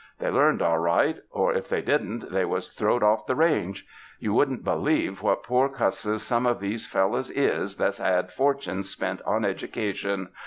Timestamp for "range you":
3.35-4.33